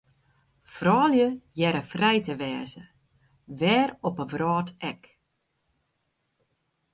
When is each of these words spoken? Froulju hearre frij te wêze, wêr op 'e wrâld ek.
Froulju 0.73 1.27
hearre 1.57 1.81
frij 1.91 2.19
te 2.25 2.33
wêze, 2.41 2.83
wêr 3.59 3.89
op 4.07 4.15
'e 4.19 4.25
wrâld 4.31 4.69
ek. 4.91 5.01